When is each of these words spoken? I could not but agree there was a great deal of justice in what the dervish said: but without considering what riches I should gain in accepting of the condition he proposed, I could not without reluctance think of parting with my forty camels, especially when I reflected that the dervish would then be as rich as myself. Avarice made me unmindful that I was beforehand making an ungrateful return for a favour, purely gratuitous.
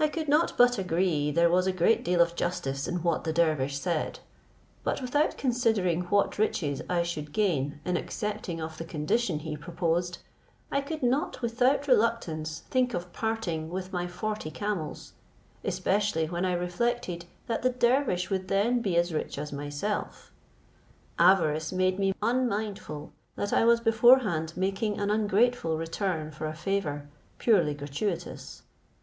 I 0.00 0.08
could 0.08 0.26
not 0.26 0.56
but 0.56 0.78
agree 0.78 1.30
there 1.30 1.50
was 1.50 1.66
a 1.66 1.70
great 1.72 2.02
deal 2.02 2.22
of 2.22 2.34
justice 2.34 2.88
in 2.88 3.02
what 3.02 3.24
the 3.24 3.32
dervish 3.34 3.78
said: 3.78 4.20
but 4.82 5.02
without 5.02 5.36
considering 5.36 6.04
what 6.04 6.38
riches 6.38 6.80
I 6.88 7.02
should 7.02 7.34
gain 7.34 7.78
in 7.84 7.98
accepting 7.98 8.58
of 8.58 8.78
the 8.78 8.86
condition 8.86 9.40
he 9.40 9.54
proposed, 9.54 10.16
I 10.72 10.80
could 10.80 11.02
not 11.02 11.42
without 11.42 11.86
reluctance 11.86 12.60
think 12.70 12.94
of 12.94 13.12
parting 13.12 13.68
with 13.68 13.92
my 13.92 14.06
forty 14.06 14.50
camels, 14.50 15.12
especially 15.62 16.24
when 16.26 16.46
I 16.46 16.54
reflected 16.54 17.26
that 17.48 17.60
the 17.60 17.68
dervish 17.68 18.30
would 18.30 18.48
then 18.48 18.80
be 18.80 18.96
as 18.96 19.12
rich 19.12 19.36
as 19.36 19.52
myself. 19.52 20.32
Avarice 21.18 21.70
made 21.70 21.98
me 21.98 22.14
unmindful 22.22 23.12
that 23.36 23.52
I 23.52 23.66
was 23.66 23.80
beforehand 23.80 24.54
making 24.56 24.98
an 24.98 25.10
ungrateful 25.10 25.76
return 25.76 26.30
for 26.30 26.46
a 26.46 26.54
favour, 26.56 27.10
purely 27.36 27.74
gratuitous. 27.74 28.62